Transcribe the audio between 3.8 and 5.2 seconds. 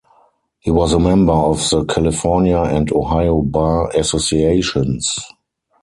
Associations.